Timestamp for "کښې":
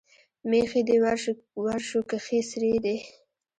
2.09-2.39